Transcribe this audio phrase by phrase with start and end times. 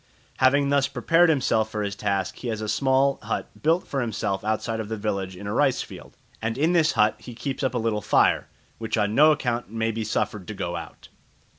[0.37, 4.43] Having thus prepared himself for his task he has a small hut built for himself
[4.43, 7.75] outside of the village in a rice field, and in this hut he keeps up
[7.75, 8.47] a little fire,
[8.79, 11.09] which on no account may be suffered to go out.